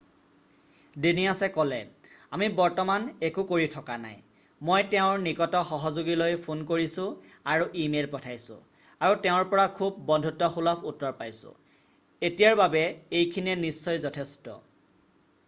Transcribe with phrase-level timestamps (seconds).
[1.07, 1.77] ডেনিয়াছে ক'লে
[2.35, 4.15] আমি বৰ্তমান একো কৰি থকা নাই
[4.69, 7.05] মই তেওঁৰ নিকট সহযোগীলৈ ফোন কৰিছোঁ
[7.55, 8.57] আৰু ইমেইল পঠাইছোঁ
[9.09, 11.53] আৰু তেওঁৰ পৰা খুব বন্ধুত্বসুলভ উত্তৰ পাইছোঁ
[12.31, 12.83] এতিয়াৰ বাবে
[13.21, 14.55] এইখিনিয়ে নিশ্চয় যথেষ্ট